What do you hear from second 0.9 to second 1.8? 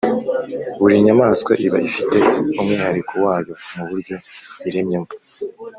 nyamaswa iba